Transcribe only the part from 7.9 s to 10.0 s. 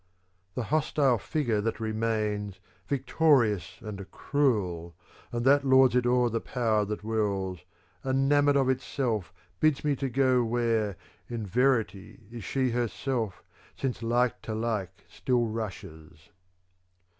Enamoured of itself bids me